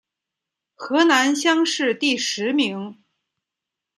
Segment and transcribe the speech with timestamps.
[0.73, 2.97] 河南乡试第十名。